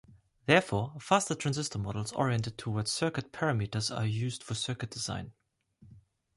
Therefore, 0.47 0.95
faster 0.99 1.35
transistor 1.35 1.77
models 1.77 2.11
oriented 2.13 2.57
toward 2.57 2.87
circuit 2.87 3.31
parameters 3.31 3.95
are 3.95 4.03
used 4.07 4.41
for 4.41 4.55
circuit 4.55 4.89
design. 4.89 5.33